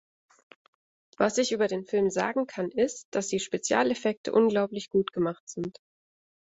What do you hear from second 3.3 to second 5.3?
Spezialeffekte unglaublich gut